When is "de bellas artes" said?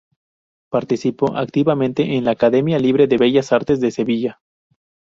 3.05-3.79